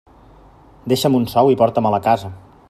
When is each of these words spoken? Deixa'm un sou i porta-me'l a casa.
Deixa'm 0.93 1.19
un 1.19 1.29
sou 1.35 1.53
i 1.55 1.61
porta-me'l 1.61 1.99
a 1.99 2.01
casa. 2.09 2.33